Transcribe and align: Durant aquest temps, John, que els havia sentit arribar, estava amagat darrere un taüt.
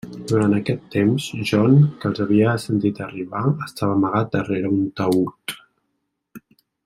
Durant 0.29 0.53
aquest 0.59 0.79
temps, 0.93 1.27
John, 1.49 1.75
que 1.99 2.09
els 2.11 2.21
havia 2.25 2.55
sentit 2.63 3.03
arribar, 3.07 3.43
estava 3.67 3.97
amagat 3.99 4.33
darrere 4.37 4.73
un 4.79 4.89
taüt. 5.03 5.57